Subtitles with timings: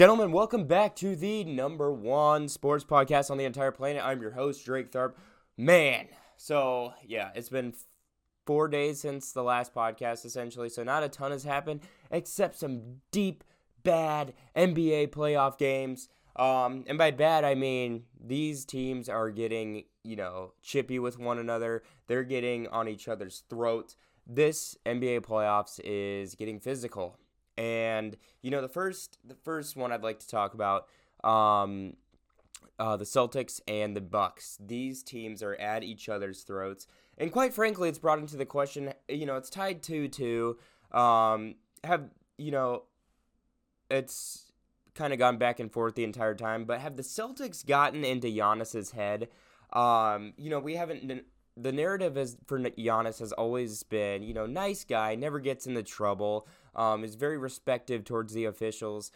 [0.00, 4.02] Gentlemen, welcome back to the number one sports podcast on the entire planet.
[4.02, 5.12] I'm your host, Drake Tharp.
[5.58, 6.06] Man,
[6.38, 7.74] so yeah, it's been
[8.46, 13.02] four days since the last podcast, essentially, so not a ton has happened except some
[13.12, 13.44] deep,
[13.82, 16.08] bad NBA playoff games.
[16.34, 21.38] Um, and by bad, I mean these teams are getting, you know, chippy with one
[21.38, 21.82] another.
[22.06, 23.96] They're getting on each other's throats.
[24.26, 27.18] This NBA playoffs is getting physical.
[27.60, 30.86] And you know, the first the first one I'd like to talk about,
[31.22, 31.94] um,
[32.78, 34.56] uh, the Celtics and the Bucks.
[34.58, 36.86] These teams are at each other's throats,
[37.18, 38.94] and quite frankly, it's brought into the question.
[39.10, 40.56] You know, it's tied two two.
[40.90, 42.84] Um, have you know,
[43.90, 44.50] it's
[44.94, 46.64] kind of gone back and forth the entire time.
[46.64, 49.28] But have the Celtics gotten into Giannis's head?
[49.74, 51.24] Um, you know, we haven't.
[51.56, 55.82] The narrative is for Giannis has always been, you know, nice guy, never gets into
[55.82, 59.10] trouble um, is very respective towards the officials.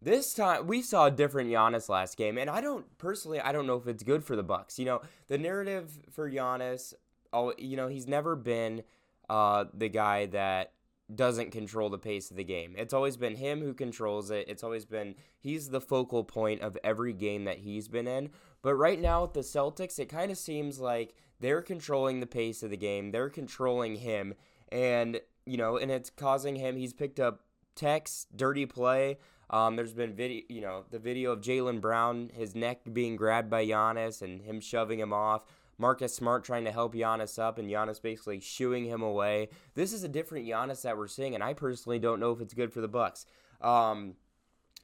[0.00, 3.66] This time we saw a different Giannis last game, and I don't personally I don't
[3.66, 4.78] know if it's good for the Bucks.
[4.78, 6.94] You know, the narrative for Giannis,
[7.32, 8.82] oh, you know, he's never been
[9.28, 10.72] uh, the guy that
[11.12, 12.74] doesn't control the pace of the game.
[12.76, 14.46] It's always been him who controls it.
[14.48, 18.30] It's always been he's the focal point of every game that he's been in.
[18.62, 22.62] But right now with the Celtics, it kind of seems like they're controlling the pace
[22.62, 23.10] of the game.
[23.10, 24.34] They're controlling him
[24.70, 26.76] and you know, and it's causing him.
[26.76, 27.40] He's picked up
[27.74, 29.18] text, dirty play.
[29.50, 33.48] Um, there's been video, you know, the video of Jaylen Brown, his neck being grabbed
[33.48, 35.44] by Giannis and him shoving him off.
[35.78, 39.48] Marcus Smart trying to help Giannis up and Giannis basically shooing him away.
[39.74, 42.52] This is a different Giannis that we're seeing, and I personally don't know if it's
[42.52, 43.24] good for the Bucks.
[43.62, 44.14] Um,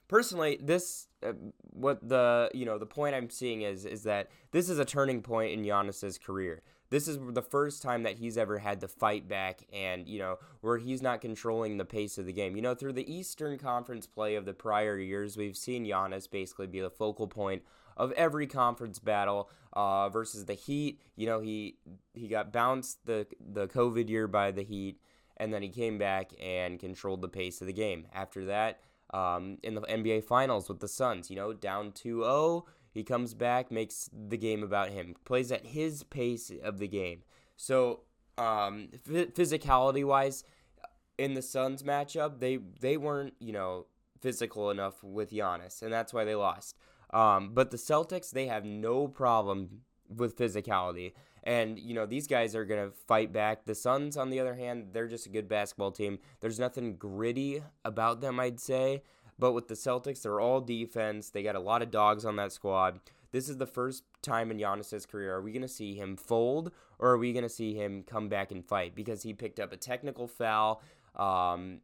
[0.08, 1.32] personally, this uh,
[1.70, 5.22] what the you know the point I'm seeing is is that this is a turning
[5.22, 6.62] point in Giannis's career
[6.94, 10.38] this is the first time that he's ever had to fight back and, you know,
[10.60, 12.54] where he's not controlling the pace of the game.
[12.54, 16.68] You know, through the Eastern Conference play of the prior years, we've seen Giannis basically
[16.68, 17.62] be the focal point
[17.96, 21.00] of every conference battle uh, versus the Heat.
[21.16, 21.78] You know, he
[22.12, 25.00] he got bounced the the COVID year by the Heat,
[25.36, 28.06] and then he came back and controlled the pace of the game.
[28.12, 28.80] After that,
[29.14, 33.70] um, in the NBA Finals with the Suns, you know, down 2-0, he comes back,
[33.70, 37.22] makes the game about him, plays at his pace of the game.
[37.56, 38.00] So,
[38.36, 40.44] um, physicality wise,
[41.18, 43.86] in the Suns matchup, they they weren't you know
[44.20, 46.76] physical enough with Giannis, and that's why they lost.
[47.12, 51.12] Um, but the Celtics, they have no problem with physicality.
[51.44, 53.66] And, you know, these guys are going to fight back.
[53.66, 56.18] The Suns, on the other hand, they're just a good basketball team.
[56.40, 59.02] There's nothing gritty about them, I'd say.
[59.38, 61.30] But with the Celtics, they're all defense.
[61.30, 63.00] They got a lot of dogs on that squad.
[63.30, 65.34] This is the first time in Giannis's career.
[65.34, 68.28] Are we going to see him fold or are we going to see him come
[68.28, 68.94] back and fight?
[68.94, 70.80] Because he picked up a technical foul,
[71.16, 71.80] um,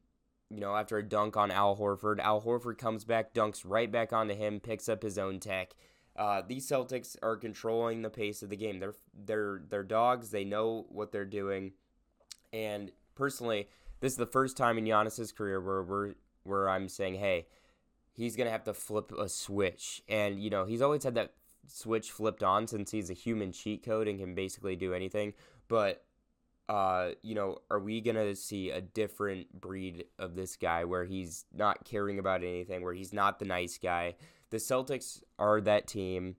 [0.48, 2.21] you know, after a dunk on Al Horford.
[2.21, 5.75] Al Horford comes back, dunks right back onto him, picks up his own tech.
[6.16, 8.78] Uh, these Celtics are controlling the pace of the game.
[8.78, 10.31] They're they're they're dogs.
[10.31, 11.72] They know what they're doing,
[12.53, 13.69] and personally,
[14.00, 17.47] this is the first time in Giannis's career where we're where I'm saying, hey,
[18.12, 21.32] he's gonna have to flip a switch, and you know he's always had that
[21.69, 25.32] switch flipped on since he's a human cheat code and can basically do anything.
[25.69, 26.04] But
[26.69, 31.44] uh, you know, are we gonna see a different breed of this guy where he's
[31.53, 34.15] not caring about anything, where he's not the nice guy?
[34.50, 36.36] The Celtics are that team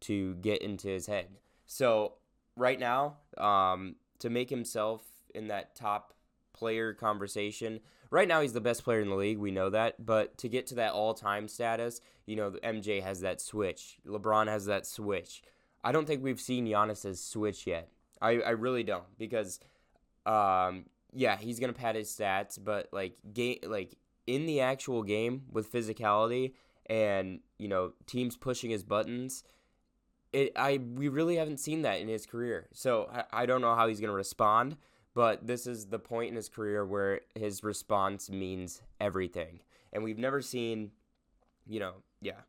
[0.00, 1.28] to get into his head.
[1.66, 2.14] So
[2.56, 5.02] right now, um, to make himself
[5.34, 6.12] in that top
[6.52, 7.80] player conversation,
[8.14, 9.38] Right now, he's the best player in the league.
[9.38, 10.06] We know that.
[10.06, 13.98] But to get to that all time status, you know, MJ has that switch.
[14.06, 15.42] LeBron has that switch.
[15.82, 17.88] I don't think we've seen Giannis's switch yet.
[18.22, 19.58] I, I really don't because,
[20.26, 23.96] um, yeah, he's gonna pad his stats, but like game, like
[24.28, 26.52] in the actual game with physicality
[26.86, 29.44] and you know teams pushing his buttons,
[30.32, 32.68] it I we really haven't seen that in his career.
[32.72, 34.76] So I, I don't know how he's gonna respond
[35.14, 39.60] but this is the point in his career where his response means everything.
[39.92, 40.90] And we've never seen,
[41.66, 42.42] you know, yeah,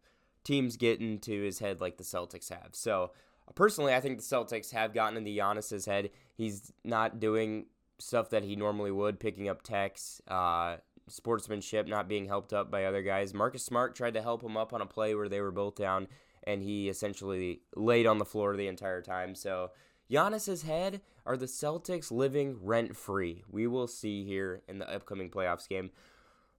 [0.43, 2.69] teams get into his head like the Celtics have.
[2.71, 3.11] So
[3.53, 6.09] personally, I think the Celtics have gotten into Giannis's head.
[6.33, 7.67] He's not doing
[7.99, 10.77] stuff that he normally would, picking up texts, uh,
[11.07, 13.34] sportsmanship, not being helped up by other guys.
[13.34, 16.07] Marcus Smart tried to help him up on a play where they were both down,
[16.44, 19.36] and he essentially laid on the floor the entire time.
[19.36, 19.72] So
[20.12, 23.44] Giannis's head are the Celtics living rent free.
[23.50, 25.92] We will see here in the upcoming playoffs game.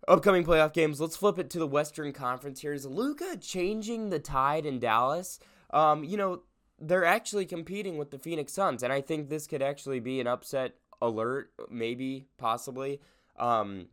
[0.08, 1.00] Upcoming playoff games.
[1.00, 2.72] Let's flip it to the Western Conference here.
[2.72, 5.40] Is Luka changing the tide in Dallas?
[5.70, 6.42] Um, you know,
[6.78, 10.26] they're actually competing with the Phoenix Suns, and I think this could actually be an
[10.26, 13.00] upset alert, maybe, possibly.
[13.38, 13.88] Um,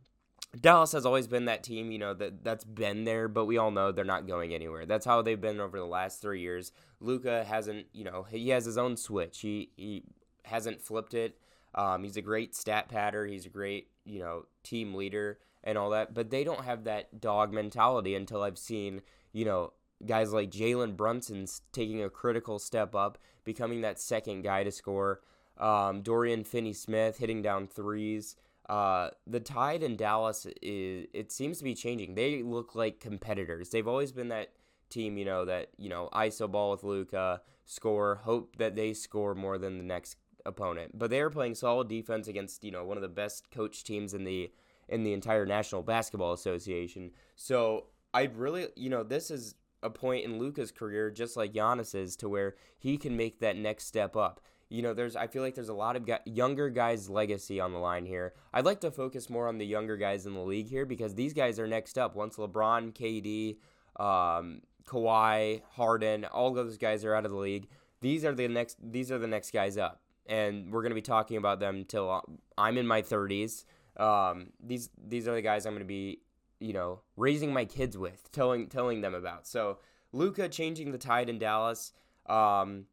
[0.60, 3.70] Dallas has always been that team, you know, that that's been there, but we all
[3.70, 4.86] know they're not going anywhere.
[4.86, 6.72] That's how they've been over the last three years.
[7.00, 9.40] Luka hasn't, you know, he has his own switch.
[9.40, 10.04] He he
[10.44, 11.38] hasn't flipped it.
[11.74, 13.26] Um, he's a great stat patter.
[13.26, 16.14] He's a great, you know, team leader and all that.
[16.14, 19.02] But they don't have that dog mentality until I've seen,
[19.32, 19.72] you know,
[20.06, 25.20] guys like Jalen Brunson's taking a critical step up, becoming that second guy to score.
[25.58, 28.36] Um, Dorian Finney-Smith hitting down threes.
[28.68, 32.14] Uh, the tide in Dallas is it seems to be changing.
[32.14, 33.70] They look like competitors.
[33.70, 34.52] They've always been that
[34.88, 39.34] team, you know, that you know iso ball with Luka, score, hope that they score
[39.34, 40.16] more than the next
[40.46, 40.98] opponent.
[40.98, 44.14] But they are playing solid defense against you know one of the best coach teams
[44.14, 44.50] in the
[44.88, 47.10] in the entire National Basketball Association.
[47.36, 52.16] So I really, you know, this is a point in Luka's career, just like Giannis's,
[52.16, 54.40] to where he can make that next step up
[54.74, 57.78] you know, there's I feel like there's a lot of younger guys' legacy on the
[57.78, 58.34] line here.
[58.52, 61.32] I'd like to focus more on the younger guys in the league here because these
[61.32, 62.16] guys are next up.
[62.16, 63.58] Once LeBron, KD,
[64.02, 67.68] um, Kawhi, Harden, all those guys are out of the league.
[68.00, 68.78] These are the next.
[68.82, 72.20] These are the next guys up, and we're gonna be talking about them till uh,
[72.58, 73.64] I'm in my 30s.
[73.96, 76.18] Um, these these are the guys I'm gonna be,
[76.58, 79.46] you know, raising my kids with, telling telling them about.
[79.46, 79.78] So
[80.12, 81.92] Luka changing the tide in Dallas.
[82.26, 82.86] Um,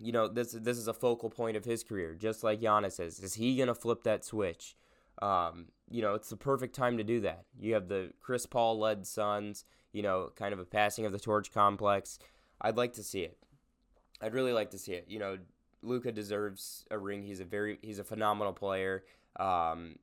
[0.00, 3.18] you know, this this is a focal point of his career, just like Giannis is.
[3.20, 4.76] Is he gonna flip that switch?
[5.20, 7.44] Um, you know, it's the perfect time to do that.
[7.58, 11.18] You have the Chris Paul led Suns, you know, kind of a passing of the
[11.18, 12.18] torch complex.
[12.60, 13.38] I'd like to see it.
[14.20, 15.06] I'd really like to see it.
[15.08, 15.38] You know,
[15.82, 17.22] Luka deserves a ring.
[17.22, 19.04] He's a very he's a phenomenal player.
[19.38, 19.96] Um,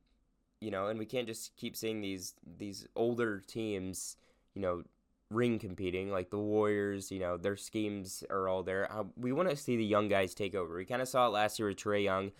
[0.60, 4.16] you know, and we can't just keep seeing these these older teams,
[4.54, 4.82] you know,
[5.30, 8.90] ring competing, like the Warriors, you know, their schemes are all there.
[8.92, 10.76] Uh, we want to see the young guys take over.
[10.76, 12.32] We kind of saw it last year with Trae Young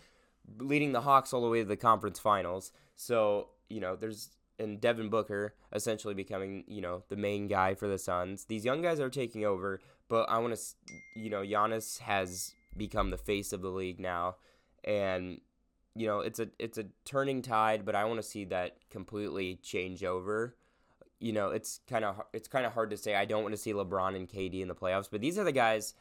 [0.58, 2.72] leading the Hawks all the way to the conference finals.
[2.94, 7.88] So, you know, there's and Devin Booker essentially becoming, you know, the main guy for
[7.88, 8.44] the Suns.
[8.44, 10.62] These young guys are taking over, but I want to,
[11.14, 14.36] you know, Giannis has become the face of the league now,
[14.84, 15.40] and
[15.94, 19.56] you know, it's a it's a turning tide, but I want to see that completely
[19.62, 20.56] change over
[21.20, 23.14] you know, it's kind of it's kind of hard to say.
[23.14, 25.52] I don't want to see LeBron and KD in the playoffs, but these are the
[25.52, 25.94] guys,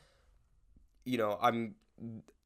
[1.05, 1.75] you know, I'm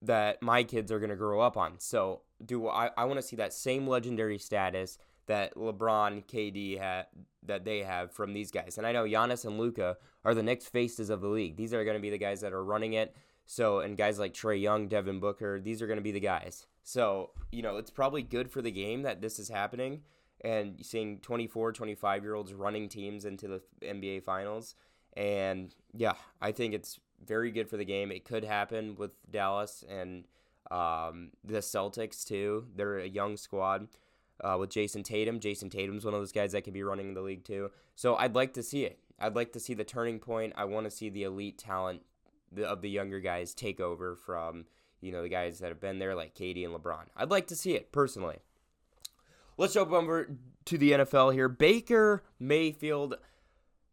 [0.02, 1.80] that my kids are going to grow up on.
[1.80, 4.98] So, do I I want to see that same legendary status
[5.30, 7.06] that LeBron, KD had
[7.44, 8.78] that they have from these guys.
[8.78, 11.56] And I know Giannis and Luka are the next faces of the league.
[11.56, 13.16] These are going to be the guys that are running it.
[13.46, 16.66] So, and guys like Trae Young, Devin Booker, these are going to be the guys.
[16.84, 20.02] So, you know, it's probably good for the game that this is happening
[20.42, 24.76] and seeing 24, 25 year olds running teams into the NBA finals.
[25.16, 28.12] And yeah, I think it's very good for the game.
[28.12, 30.26] It could happen with Dallas and
[30.72, 32.68] um, the Celtics too.
[32.76, 33.88] They're a young squad
[34.44, 35.40] uh, with Jayson Tatum.
[35.40, 37.72] Jayson Tatum's one of those guys that could be running the league too.
[37.96, 39.00] So I'd like to see it.
[39.20, 40.54] I'd like to see the turning point.
[40.56, 42.04] I want to see the elite talent
[42.64, 44.66] of the younger guys take over from
[45.02, 47.06] you know the guys that have been there like KD and LeBron.
[47.16, 48.38] I'd like to see it personally.
[49.60, 51.50] Let's jump over to the NFL here.
[51.50, 53.16] Baker Mayfield.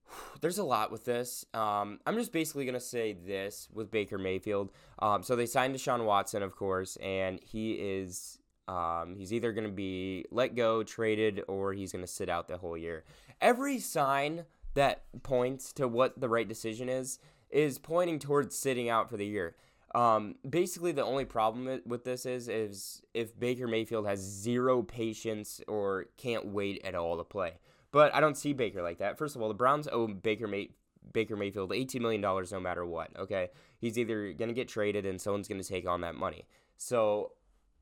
[0.40, 1.44] There's a lot with this.
[1.54, 4.70] Um, I'm just basically going to say this with Baker Mayfield.
[5.00, 9.66] Um, so they signed Deshaun Watson, of course, and he is um, he's either going
[9.66, 13.02] to be let go, traded, or he's going to sit out the whole year.
[13.40, 14.44] Every sign
[14.74, 17.18] that points to what the right decision is
[17.50, 19.56] is pointing towards sitting out for the year.
[19.96, 25.62] Um, basically, the only problem with this is is if Baker Mayfield has zero patience
[25.66, 27.54] or can't wait at all to play.
[27.92, 29.16] But I don't see Baker like that.
[29.16, 30.68] First of all, the Browns owe Baker May-
[31.14, 33.08] Baker Mayfield eighteen million dollars no matter what.
[33.18, 33.48] Okay,
[33.78, 36.46] he's either gonna get traded and someone's gonna take on that money.
[36.76, 37.32] So,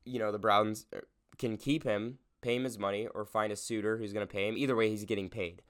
[0.05, 0.99] you know, the Browns uh,
[1.37, 4.55] can keep him, pay him his money, or find a suitor who's gonna pay him.
[4.57, 5.61] Either way, he's getting paid.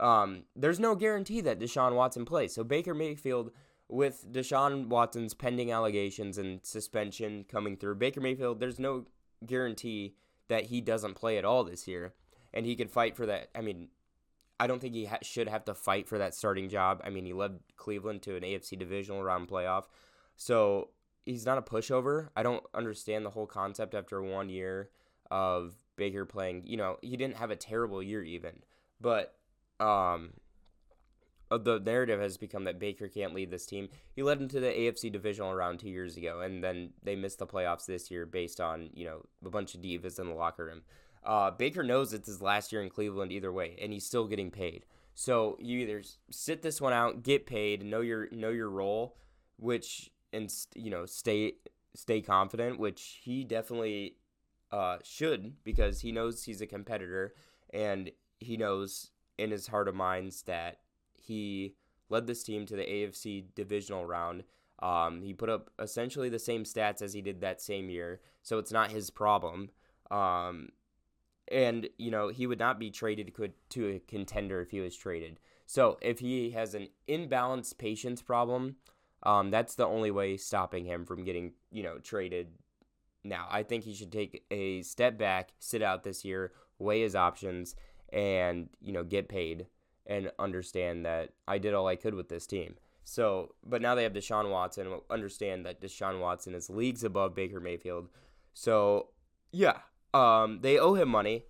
[0.00, 2.52] Um, there's no guarantee that Deshaun Watson plays.
[2.52, 3.52] So Baker Mayfield
[3.92, 9.04] with Deshaun Watson's pending allegations and suspension coming through, Baker Mayfield, there's no
[9.44, 10.14] guarantee
[10.48, 12.14] that he doesn't play at all this year.
[12.54, 13.50] And he could fight for that.
[13.54, 13.88] I mean,
[14.58, 17.02] I don't think he ha- should have to fight for that starting job.
[17.04, 19.84] I mean, he led Cleveland to an AFC divisional round playoff.
[20.36, 20.88] So
[21.26, 22.30] he's not a pushover.
[22.34, 24.88] I don't understand the whole concept after one year
[25.30, 26.62] of Baker playing.
[26.64, 28.62] You know, he didn't have a terrible year even.
[29.02, 29.34] But
[29.80, 30.30] um,
[31.58, 33.88] the narrative has become that Baker can't lead this team.
[34.14, 37.38] He led them to the AFC divisional round two years ago, and then they missed
[37.38, 40.64] the playoffs this year based on you know a bunch of divas in the locker
[40.64, 40.82] room.
[41.24, 44.50] Uh, Baker knows it's his last year in Cleveland either way, and he's still getting
[44.50, 44.84] paid.
[45.14, 49.16] So you either sit this one out, get paid, know your know your role,
[49.56, 51.54] which and you know stay
[51.94, 54.16] stay confident, which he definitely
[54.70, 57.34] uh, should because he knows he's a competitor
[57.72, 60.78] and he knows in his heart of minds that
[61.22, 61.74] he
[62.08, 64.44] led this team to the AFC divisional round.
[64.80, 68.58] Um, he put up essentially the same stats as he did that same year, so
[68.58, 69.70] it's not his problem.
[70.10, 70.70] Um,
[71.50, 73.32] and you know he would not be traded
[73.70, 75.38] to a contender if he was traded.
[75.66, 78.76] So if he has an imbalanced patience problem,
[79.22, 82.48] um, that's the only way stopping him from getting you know traded.
[83.24, 87.14] Now I think he should take a step back, sit out this year, weigh his
[87.14, 87.76] options,
[88.12, 89.66] and you know get paid
[90.06, 92.74] and understand that I did all I could with this team.
[93.04, 95.00] So, but now they have Deshaun Watson.
[95.10, 98.08] Understand that Deshaun Watson is leagues above Baker Mayfield.
[98.54, 99.08] So,
[99.50, 99.78] yeah,
[100.14, 101.44] um, they owe him money.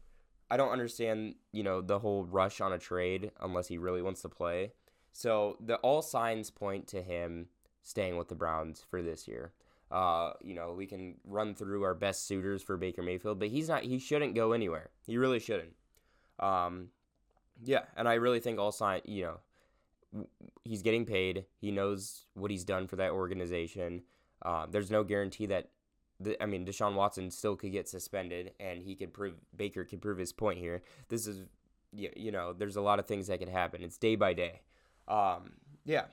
[0.51, 4.23] I don't understand, you know, the whole rush on a trade unless he really wants
[4.23, 4.73] to play.
[5.13, 7.49] So the all signs point to him
[7.83, 9.53] staying with the Browns for this year.
[9.91, 13.69] Uh, you know, we can run through our best suitors for Baker Mayfield, but he's
[13.69, 13.83] not.
[13.83, 14.91] He shouldn't go anywhere.
[15.07, 15.75] He really shouldn't.
[16.39, 16.89] Um,
[17.65, 19.01] yeah, and I really think all sign.
[19.05, 19.39] You
[20.15, 20.25] know,
[20.65, 21.47] he's getting paid.
[21.61, 24.03] He knows what he's done for that organization.
[24.43, 25.71] Uh, there's no guarantee that
[26.41, 30.19] I mean, Deshaun Watson still could get suspended, and he could prove Baker could prove
[30.19, 30.83] his point here.
[31.09, 31.43] This is,
[31.93, 33.83] you know, there's a lot of things that could happen.
[33.83, 34.61] It's day by day.
[35.09, 35.53] Um,
[35.85, 36.05] yeah.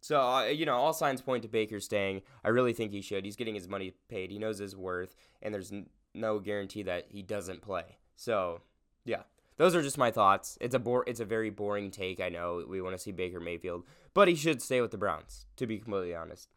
[0.00, 2.22] So uh, you know, all signs point to Baker staying.
[2.44, 3.24] I really think he should.
[3.24, 4.30] He's getting his money paid.
[4.30, 7.98] He knows his worth, and there's n- no guarantee that he doesn't play.
[8.16, 8.62] So
[9.04, 9.22] yeah,
[9.62, 10.58] those are just my thoughts.
[10.60, 11.04] It's a bore.
[11.06, 12.18] It's a very boring take.
[12.20, 15.46] I know we want to see Baker Mayfield, but he should stay with the Browns.
[15.54, 16.48] To be completely honest.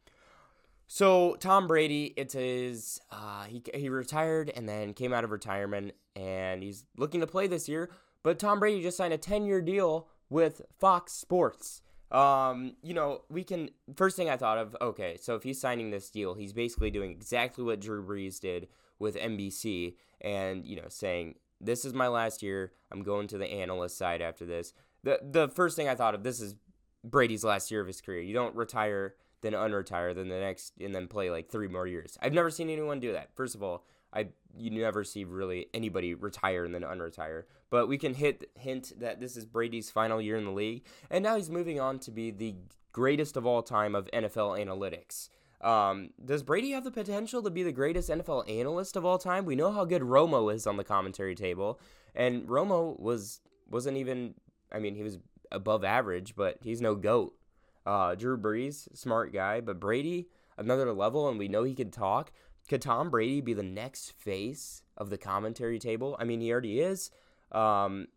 [0.88, 3.00] So Tom Brady, it's his.
[3.12, 7.46] Uh, he he retired and then came out of retirement, and he's looking to play
[7.46, 7.92] this year.
[8.24, 11.84] But Tom Brady just signed a ten-year deal with Fox Sports.
[12.10, 13.70] Um, you know, we can.
[13.96, 17.12] First thing I thought of, okay, so if he's signing this deal, he's basically doing
[17.12, 22.44] exactly what Drew Brees did with NBC, and you know, saying this is my last
[22.44, 22.74] year.
[22.92, 24.74] I'm going to the analyst side after this.
[25.04, 26.56] The the first thing I thought of, this is
[27.04, 28.22] Brady's last year of his career.
[28.22, 32.18] You don't retire then unretire, then the next, and then play like three more years.
[32.22, 33.30] I've never seen anyone do that.
[33.36, 37.44] First of all, I you never see really anybody retire and then unretire.
[37.70, 41.24] But we can hit hint that this is Brady's final year in the league, and
[41.24, 42.56] now he's moving on to be the
[42.92, 45.30] greatest of all time of NFL analytics.
[45.66, 49.46] Um, does Brady have the potential to be the greatest NFL analyst of all time?
[49.46, 51.80] We know how good Romo is on the commentary table,
[52.14, 54.36] and Romo was wasn't even.
[54.72, 55.18] I mean, he was
[55.52, 57.36] above average, but he's no goat.
[57.84, 62.32] Uh, Drew Brees, smart guy, but Brady, another level, and we know he can talk.
[62.70, 66.16] Could Tom Brady be the next face of the commentary table?
[66.20, 67.10] I mean, he already is.
[67.52, 68.08] Um,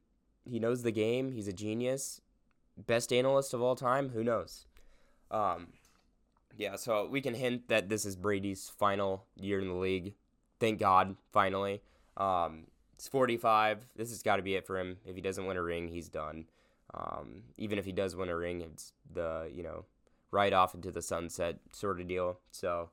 [0.45, 1.33] he knows the game.
[1.33, 2.21] He's a genius.
[2.77, 4.11] Best analyst of all time.
[4.11, 4.67] Who knows?
[5.31, 5.69] Um,
[6.59, 10.15] yeah, so we can hint that this is Brady's final year in the league.
[10.59, 11.81] Thank God, finally.
[12.17, 12.65] Um,
[12.97, 13.87] it's 45.
[13.95, 14.97] This has got to be it for him.
[15.07, 16.47] If he doesn't win a ring, he's done.
[16.93, 19.85] Um, even if he does win a ring, it's the you know
[20.33, 22.41] right off into the sunset sort of deal.
[22.51, 22.91] So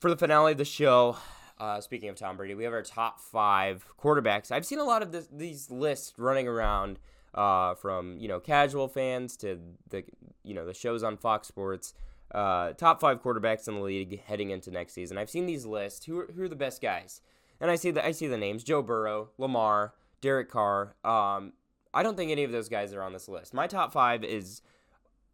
[0.00, 1.18] for the finale of the show,
[1.60, 4.50] uh, speaking of Tom Brady, we have our top five quarterbacks.
[4.50, 6.98] I've seen a lot of this, these lists running around
[7.34, 9.58] uh, from you know casual fans to
[9.90, 10.04] the
[10.44, 11.92] you know the shows on Fox Sports.
[12.32, 15.18] Uh, top five quarterbacks in the league heading into next season.
[15.18, 16.06] I've seen these lists.
[16.06, 17.20] Who are, who are the best guys?
[17.60, 20.96] And I see the I see the names: Joe Burrow, Lamar, Derek Carr.
[21.04, 21.52] Um,
[21.94, 23.52] I don't think any of those guys are on this list.
[23.52, 24.62] My top five is,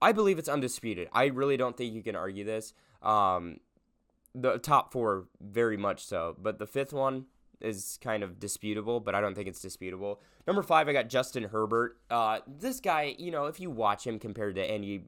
[0.02, 1.09] I believe it's undisputed.
[1.12, 2.75] I really don't think you can argue this.
[3.00, 3.61] Um,
[4.35, 6.37] the top four, very much so.
[6.40, 7.26] But the fifth one
[7.61, 10.21] is kind of disputable, but I don't think it's disputable.
[10.47, 11.99] Number five, I got Justin Herbert.
[12.11, 15.05] Uh, this guy, you know, if you watch him compared to any,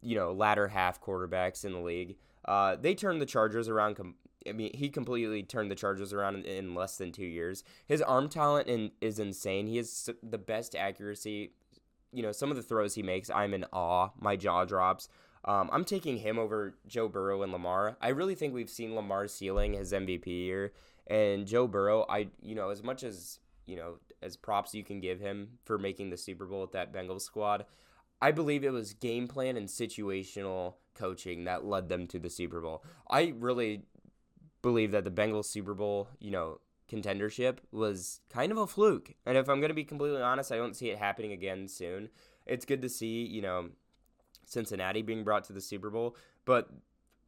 [0.00, 4.16] you know, latter half quarterbacks in the league, uh, they turned the Chargers around com-
[4.48, 7.62] I mean, he completely turned the Chargers around in, in less than two years.
[7.86, 9.66] His arm talent in, is insane.
[9.66, 11.52] He has the best accuracy.
[12.12, 14.10] You know, some of the throws he makes, I'm in awe.
[14.20, 15.08] My jaw drops.
[15.44, 17.96] Um, I'm taking him over Joe Burrow and Lamar.
[18.00, 20.72] I really think we've seen Lamar's ceiling his MVP year,
[21.08, 22.06] and Joe Burrow.
[22.08, 25.78] I, you know, as much as you know, as props you can give him for
[25.78, 27.64] making the Super Bowl with that Bengals squad.
[28.22, 32.60] I believe it was game plan and situational coaching that led them to the Super
[32.60, 32.84] Bowl.
[33.10, 33.82] I really
[34.62, 39.14] believe that the Bengals Super Bowl, you know, contendership was kind of a fluke.
[39.26, 42.10] And if I'm going to be completely honest, I don't see it happening again soon.
[42.46, 43.70] It's good to see, you know,
[44.46, 46.68] Cincinnati being brought to the Super Bowl, but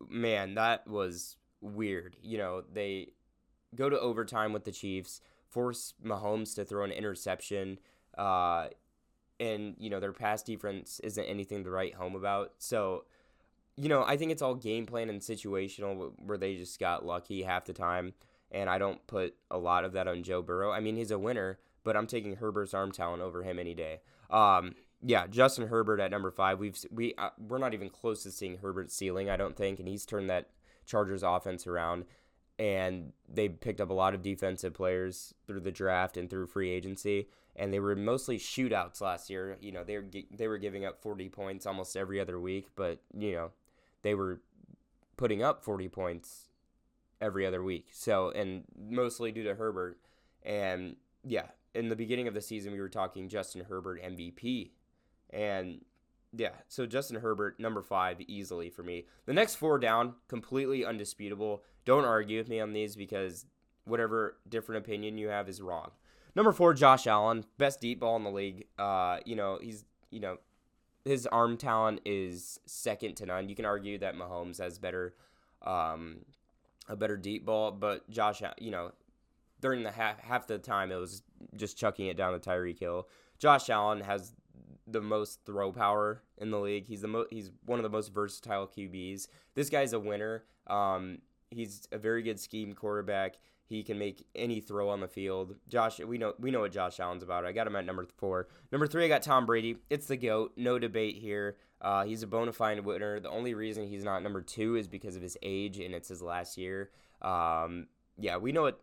[0.08, 2.16] man, that was weird.
[2.22, 3.08] You know, they
[3.74, 7.78] go to overtime with the Chiefs, force Mahomes to throw an interception,
[8.16, 8.68] uh,
[9.40, 12.52] and you know their pass defense isn't anything to write home about.
[12.58, 13.04] So
[13.76, 17.42] you know, I think it's all game plan and situational where they just got lucky
[17.42, 18.14] half the time.
[18.52, 20.70] And I don't put a lot of that on Joe Burrow.
[20.70, 24.00] I mean, he's a winner, but I'm taking Herbert's arm talent over him any day.
[24.30, 26.60] Um, yeah, Justin Herbert at number five.
[26.60, 29.88] We've we uh, we're not even close to seeing Herbert's ceiling, I don't think, and
[29.88, 30.50] he's turned that
[30.86, 32.04] Chargers offense around.
[32.58, 36.70] And they picked up a lot of defensive players through the draft and through free
[36.70, 37.26] agency,
[37.56, 39.56] and they were mostly shootouts last year.
[39.60, 43.00] You know, they were they were giving up 40 points almost every other week, but
[43.16, 43.50] you know,
[44.02, 44.40] they were
[45.16, 46.48] putting up 40 points
[47.20, 47.88] every other week.
[47.92, 49.98] So, and mostly due to Herbert.
[50.42, 54.70] And yeah, in the beginning of the season, we were talking Justin Herbert MVP.
[55.30, 55.80] And
[56.36, 59.06] yeah, so Justin Herbert, number five, easily for me.
[59.26, 61.62] The next four down, completely undisputable.
[61.84, 63.46] Don't argue with me on these because
[63.84, 65.90] whatever different opinion you have is wrong.
[66.36, 68.66] Number four, Josh Allen, best deep ball in the league.
[68.78, 70.38] Uh, you know, he's you know,
[71.04, 73.48] his arm talent is second to none.
[73.48, 75.14] You can argue that Mahomes has better,
[75.62, 76.18] um,
[76.88, 78.92] a better deep ball, but Josh, you know,
[79.60, 81.22] during the half half the time it was
[81.56, 83.08] just chucking it down the Tyreek Hill.
[83.38, 84.32] Josh Allen has
[84.86, 86.86] the most throw power in the league.
[86.86, 89.28] He's the mo- he's one of the most versatile QBs.
[89.54, 90.44] This guy's a winner.
[90.66, 91.18] Um,
[91.50, 93.36] he's a very good scheme quarterback.
[93.66, 95.54] He can make any throw on the field.
[95.68, 97.46] Josh, we know we know what Josh Allen's about.
[97.46, 98.48] I got him at number four.
[98.70, 99.78] Number three, I got Tom Brady.
[99.88, 101.56] It's the goat, no debate here.
[101.80, 103.20] Uh, he's a bona fide winner.
[103.20, 106.22] The only reason he's not number two is because of his age, and it's his
[106.22, 106.90] last year.
[107.22, 107.86] Um,
[108.18, 108.80] yeah, we know what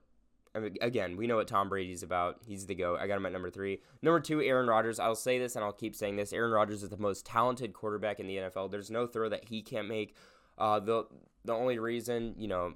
[0.53, 2.41] I mean, again, we know what Tom Brady's about.
[2.45, 2.99] He's the GOAT.
[2.99, 3.81] I got him at number three.
[4.01, 4.99] Number two, Aaron Rodgers.
[4.99, 6.33] I'll say this and I'll keep saying this.
[6.33, 8.69] Aaron Rodgers is the most talented quarterback in the NFL.
[8.69, 10.15] There's no throw that he can't make.
[10.57, 11.05] Uh, the
[11.45, 12.73] the only reason, you know,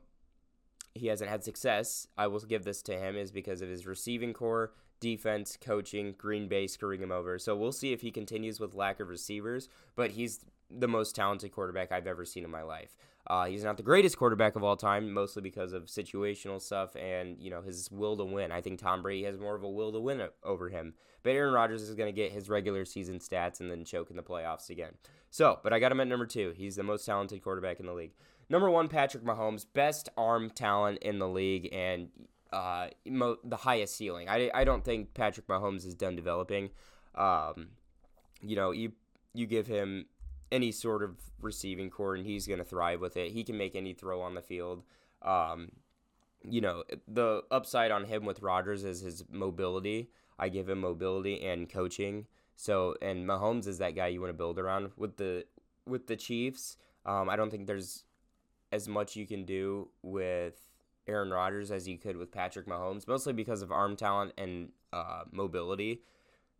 [0.96, 4.34] he hasn't had success, I will give this to him, is because of his receiving
[4.34, 7.38] corps, defense, coaching, Green Bay screwing him over.
[7.38, 11.52] So we'll see if he continues with lack of receivers, but he's the most talented
[11.52, 12.96] quarterback I've ever seen in my life.
[13.28, 17.38] Uh, he's not the greatest quarterback of all time, mostly because of situational stuff and
[17.40, 18.51] you know his will to win.
[18.51, 21.54] I think Tom Brady has more of a will to win over him, but Aaron
[21.54, 24.70] Rodgers is going to get his regular season stats and then choke in the playoffs
[24.70, 24.94] again.
[25.32, 26.54] So, but I got him at number two.
[26.56, 28.14] He's the most talented quarterback in the league.
[28.48, 32.10] Number one, Patrick Mahomes, best arm talent in the league and
[32.54, 34.30] uh, mo- the highest ceiling.
[34.30, 36.70] I, I don't think Patrick Mahomes is done developing.
[37.16, 37.70] Um,
[38.42, 38.92] you know, you
[39.34, 40.06] you give him
[40.51, 43.31] any sort of receiving corps, and he's going to thrive with it.
[43.31, 44.84] He can make any throw on the field.
[45.22, 45.72] Um,
[46.44, 50.10] you know, the upside on him with Rodgers is his mobility.
[50.38, 52.27] I give him mobility and coaching.
[52.55, 55.46] So, and Mahomes is that guy you want to build around with the
[55.86, 56.77] with the Chiefs.
[57.05, 58.03] Um, I don't think there's
[58.72, 60.55] as much you can do with
[61.08, 65.24] Aaron Rodgers as you could with Patrick Mahomes, mostly because of arm talent and uh,
[65.31, 66.01] mobility.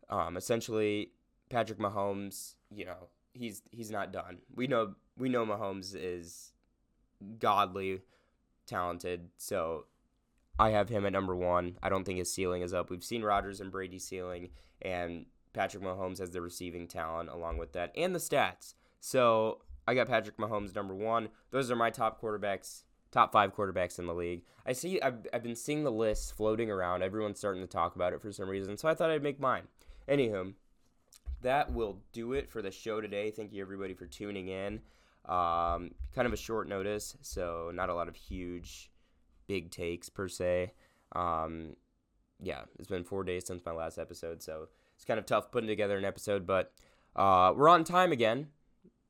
[0.08, 1.10] Um, essentially,
[1.50, 4.38] Patrick Mahomes, you know, he's he's not done.
[4.54, 6.52] We know we know Mahomes is
[7.38, 8.02] godly
[8.66, 9.86] talented, so
[10.58, 11.78] I have him at number one.
[11.82, 12.90] I don't think his ceiling is up.
[12.90, 14.50] We've seen Rodgers and Brady ceiling,
[14.82, 18.74] and Patrick Mahomes has the receiving talent along with that and the stats.
[19.00, 21.28] So I got Patrick Mahomes number one.
[21.50, 24.42] Those are my top quarterbacks, top five quarterbacks in the league.
[24.66, 25.00] I see.
[25.00, 27.02] I've, I've been seeing the list floating around.
[27.02, 29.68] Everyone's starting to talk about it for some reason, so I thought I'd make mine.
[30.08, 30.54] Anywho,
[31.42, 33.30] that will do it for the show today.
[33.30, 34.80] Thank you everybody for tuning in.
[35.26, 38.90] Um, kind of a short notice, so not a lot of huge,
[39.46, 40.72] big takes per se.
[41.12, 41.76] Um,
[42.40, 45.68] yeah, it's been four days since my last episode, so it's kind of tough putting
[45.68, 46.72] together an episode, but
[47.16, 48.48] uh, we're on time again.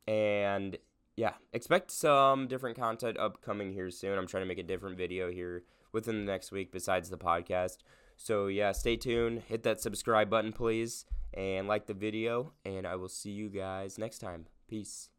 [0.06, 0.78] And
[1.16, 4.18] yeah, expect some different content upcoming here soon.
[4.18, 7.78] I'm trying to make a different video here within the next week besides the podcast.
[8.16, 9.42] So yeah, stay tuned.
[9.48, 11.04] Hit that subscribe button, please
[11.36, 12.52] and like the video.
[12.64, 14.46] And I will see you guys next time.
[14.68, 15.10] Peace.